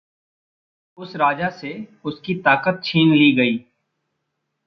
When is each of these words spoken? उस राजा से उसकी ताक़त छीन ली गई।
उस 0.97 1.15
राजा 1.15 1.49
से 1.49 1.87
उसकी 2.05 2.35
ताक़त 2.35 2.81
छीन 2.85 3.13
ली 3.13 3.31
गई। 3.31 3.57